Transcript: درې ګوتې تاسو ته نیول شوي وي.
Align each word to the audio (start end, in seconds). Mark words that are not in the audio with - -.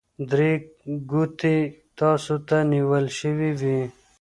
درې 0.31 0.51
ګوتې 1.09 1.57
تاسو 1.99 2.35
ته 2.47 2.57
نیول 2.71 3.05
شوي 3.19 3.51
وي. 3.59 3.79